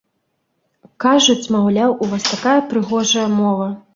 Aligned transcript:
Кажуць, 1.05 1.51
маўляў, 1.57 1.93
у 2.05 2.09
вас 2.15 2.23
такая 2.31 2.57
прыгожая 2.71 3.27
мова! 3.37 3.71